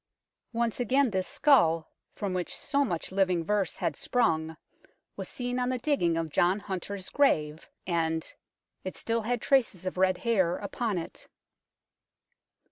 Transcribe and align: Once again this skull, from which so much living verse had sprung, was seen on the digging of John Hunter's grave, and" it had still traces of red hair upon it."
Once 0.51 0.79
again 0.79 1.11
this 1.11 1.27
skull, 1.27 1.87
from 2.15 2.33
which 2.33 2.57
so 2.57 2.83
much 2.83 3.11
living 3.11 3.43
verse 3.45 3.75
had 3.75 3.95
sprung, 3.95 4.57
was 5.15 5.29
seen 5.29 5.59
on 5.59 5.69
the 5.69 5.77
digging 5.77 6.17
of 6.17 6.31
John 6.31 6.59
Hunter's 6.61 7.11
grave, 7.11 7.69
and" 7.85 8.23
it 8.83 8.95
had 8.95 8.95
still 8.95 9.37
traces 9.37 9.85
of 9.85 9.97
red 9.99 10.17
hair 10.17 10.57
upon 10.57 10.97
it." 10.97 11.27